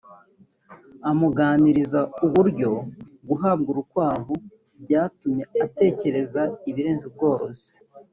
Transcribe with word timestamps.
amugaragariza 1.09 1.99
uburyo 2.25 2.71
guhabwa 3.27 3.67
urukwavu 3.73 4.33
byatumye 4.83 5.43
atekereza 5.65 6.41
ibirenze 6.69 7.03
ubworozi 7.09 7.67